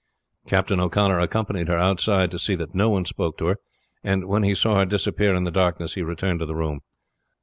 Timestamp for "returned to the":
6.01-6.55